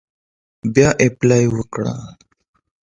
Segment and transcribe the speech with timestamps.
[0.73, 1.93] بیا اپلای وکړه.